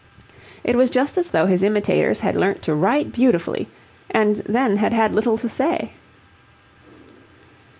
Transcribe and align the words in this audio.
It 0.63 0.75
was 0.75 0.89
just 0.89 1.15
as 1.19 1.29
though 1.29 1.45
his 1.45 1.61
imitators 1.61 2.21
had 2.21 2.35
learnt 2.35 2.63
to 2.63 2.73
write 2.73 3.11
beautifully 3.11 3.67
and 4.09 4.37
then 4.49 4.77
had 4.77 4.93
had 4.93 5.13
little 5.13 5.37
to 5.37 5.47
say. 5.47 5.91